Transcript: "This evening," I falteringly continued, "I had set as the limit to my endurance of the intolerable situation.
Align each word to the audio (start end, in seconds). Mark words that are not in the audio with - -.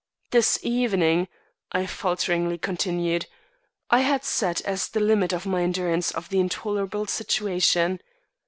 "This 0.31 0.57
evening," 0.63 1.27
I 1.71 1.85
falteringly 1.85 2.57
continued, 2.57 3.27
"I 3.91 3.99
had 3.99 4.23
set 4.23 4.59
as 4.61 4.87
the 4.87 4.99
limit 4.99 5.29
to 5.29 5.47
my 5.47 5.61
endurance 5.61 6.09
of 6.09 6.29
the 6.29 6.39
intolerable 6.39 7.05
situation. 7.05 8.01